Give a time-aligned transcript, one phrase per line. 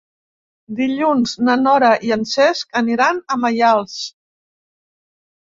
[0.77, 4.01] Dilluns na Nora i en Cesc aniran a Maials.